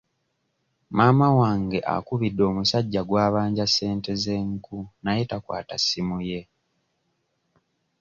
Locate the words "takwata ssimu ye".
5.29-6.41